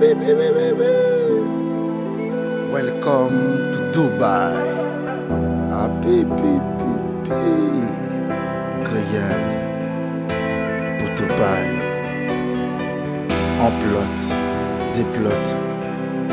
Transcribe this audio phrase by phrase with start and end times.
[0.00, 0.94] baby, baby, baby.
[2.70, 4.54] Welcome to Dubai.
[5.74, 6.54] Ah, baby,
[7.26, 7.94] baby.
[8.86, 9.42] Graham
[10.98, 11.66] pour Dubai.
[13.58, 14.22] En plot,
[14.94, 15.50] des plots.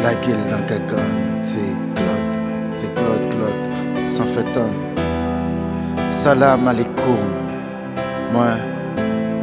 [0.04, 2.34] La gueule dans Gagan, c'est Claude,
[2.72, 3.64] c'est Claude, Claude,
[4.08, 4.46] sans fait
[6.12, 7.26] Salam alaikum.
[8.32, 8.58] Moi,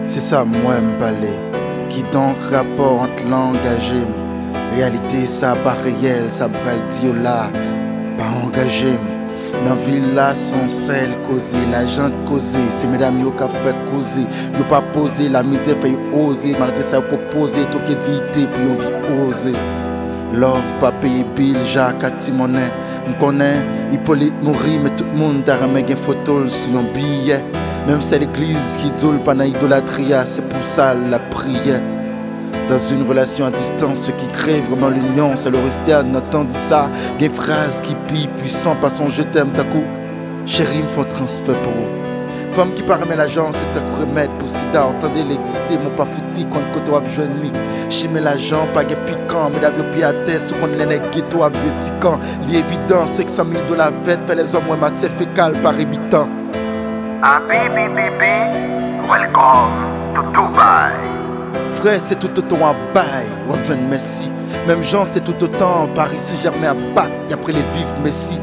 [0.06, 1.52] c'est ça, moi, m'balé.
[1.92, 4.06] Qui donc rapport entre l'engagé
[4.74, 6.78] Réalité, ça pas réel, ça bral
[7.22, 7.50] là,
[8.16, 8.98] pas engagé.
[9.66, 14.22] Dans villa son sel causé, la gente causé, c'est mesdames qui fait causer,
[14.58, 18.62] yo pas poser, la misère fait oser, malgré ça pour poser, tout qui dignité puis
[18.70, 19.52] on vit oser.
[20.32, 22.72] Love, pas payer bill, Jacques, Timonet.
[23.06, 27.44] M'connais, Hippolyte mourir, mais tout le monde a remis une photo sur un billet.
[27.86, 31.82] Même c'est l'église qui dit pendant l'idolâtrie, c'est pour ça la prière.
[32.68, 36.50] Dans une relation à distance, ce qui crée vraiment l'union, c'est le rester à notre
[36.50, 36.88] ça.
[37.18, 39.82] Des phrases qui pillent puissant, pas son je t'aime, d'un coup.
[40.46, 42.52] Chérie, me font transfert pour eux.
[42.52, 44.86] Femme qui paramène l'agent, c'est un remède pour sida.
[44.86, 47.50] Entendez l'exister, mon pas foutu quand côté wap jeune mi.
[47.90, 51.40] Chimé l'agent, pas de piquant, mesdames le pied à terre, sous qu'on est ghetto.
[52.48, 56.28] L'évident, c'est que 100 000 dollars vêtes, fait les hommes, ouais, matière fécale par habitant.
[57.22, 57.86] Baby,
[59.06, 60.90] welcome to Dubai.
[61.70, 63.28] Frère, c'est tout autant à bail,
[63.64, 64.28] jeune Messi.
[64.66, 68.40] Même Jean, c'est tout autant par ici, jamais à battre, et après les vivres Messi.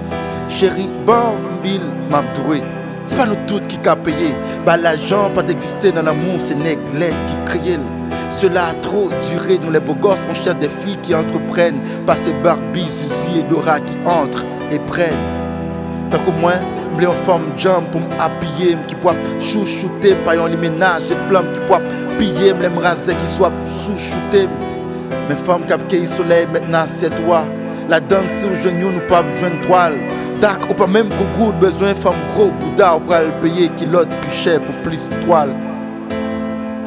[0.48, 2.64] Chérie, bon, mille, m'abdoué.
[3.04, 4.34] C'est pas nous toutes qui qu'a payé.
[4.66, 7.82] Bah l'argent pas d'exister dans l'amour, c'est néglet qui crient.
[8.30, 11.82] Cela a trop duré, nous les beaux gosses, on cherche des filles qui entreprennent.
[12.08, 15.18] Pas ces Barbie, Suzy et Dora qui entrent et prennent.
[16.10, 16.62] Tant qu'au moins,
[16.94, 21.60] m'blé en forme jump pour m'habiller, qui poivent chouchouter, paillon les ménages, des flammes qui
[21.62, 21.84] poivent
[22.18, 24.48] piller, m'l'aime raser, qui soit sous-shooté.
[25.30, 27.44] Mes femmes qui soleil, maintenant c'est toi.
[27.88, 29.94] La danse besoin de toile.
[30.42, 34.32] Dak ou pas même goût besoin femme gros Bouddha ou le payer qui l'autre plus
[34.32, 35.54] cher pour plus toile.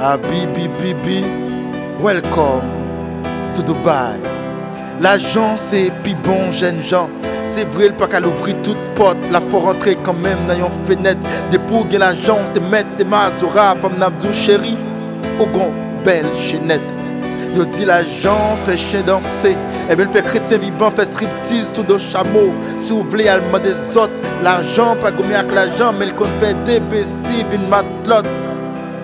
[0.00, 1.24] Ah bibi bibi,
[2.00, 2.64] welcome
[3.54, 4.31] to Dubai.
[5.02, 7.10] L'agent c'est puis bon jeune gens.
[7.44, 10.84] C'est vrai, le pas qu'à l'ouvrir toute porte, la faut rentrer quand même dans une
[10.86, 11.18] fenêtre.
[11.50, 14.76] Des pour l'agent te mettre des mazora, femme n'abdou chéri,
[15.40, 15.72] au grand
[16.04, 16.80] belle chenette.
[17.56, 19.56] Yo dit l'agent fait chien danser.
[19.90, 22.52] Et bien, fait chrétien vivant, fait striptease sous deux chameaux.
[22.76, 24.12] Si vous voulez, des autres.
[24.44, 28.28] L'argent, pas comme avec l'argent, mais le qu'on fait des besties, une matelote.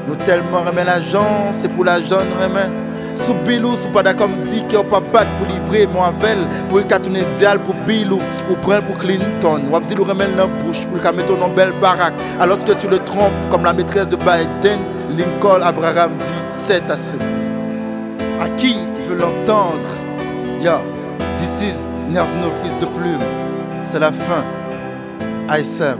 [0.06, 2.87] Nous tellement remet l'argent, c'est pour l'argent, remet.
[3.18, 7.24] Sous Bilou, pas d'accord, dit qu'il pas battre pour livrer mon avel, pour le cartonner
[7.34, 9.60] dial pour Bilou, ou prendre pour Clinton.
[9.70, 12.14] Ou le remet dans la bouche, pour le mettre dans belle baraque.
[12.38, 14.78] Alors que tu le trompes, comme la maîtresse de Biden,
[15.10, 17.16] Lincoln Abraham dit, c'est assez.
[18.40, 18.76] À qui
[19.08, 19.88] veut l'entendre?
[20.62, 20.78] Yo,
[21.38, 23.18] this is Nerve No Fils de Plume.
[23.82, 24.44] C'est la fin.
[25.50, 25.98] ISM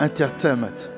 [0.00, 0.93] Entertainment.